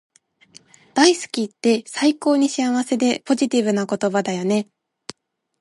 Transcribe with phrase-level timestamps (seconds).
[0.95, 4.67] 大好きって最高に幸せでポジティブな言葉だよね